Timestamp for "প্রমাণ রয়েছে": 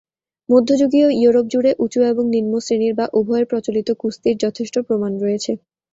4.87-5.51